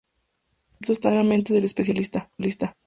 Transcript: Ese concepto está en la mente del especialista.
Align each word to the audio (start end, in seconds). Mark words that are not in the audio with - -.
Ese 0.79 0.87
concepto 0.87 0.93
está 0.93 1.09
en 1.09 1.15
la 1.17 1.23
mente 1.23 1.53
del 1.53 1.65
especialista. 1.65 2.31